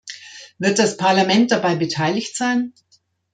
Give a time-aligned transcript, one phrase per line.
[0.57, 2.73] Wird das Parlament dabei beteiligt sein?